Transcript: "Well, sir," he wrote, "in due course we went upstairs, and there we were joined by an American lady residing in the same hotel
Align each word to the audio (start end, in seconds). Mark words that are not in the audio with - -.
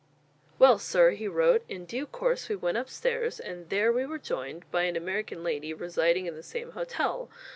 "Well, 0.57 0.79
sir," 0.79 1.11
he 1.11 1.27
wrote, 1.27 1.61
"in 1.69 1.85
due 1.85 2.07
course 2.07 2.49
we 2.49 2.55
went 2.55 2.75
upstairs, 2.79 3.39
and 3.39 3.69
there 3.69 3.91
we 3.93 4.03
were 4.03 4.17
joined 4.17 4.65
by 4.71 4.85
an 4.85 4.95
American 4.95 5.43
lady 5.43 5.75
residing 5.75 6.25
in 6.25 6.33
the 6.35 6.41
same 6.41 6.71
hotel 6.71 7.29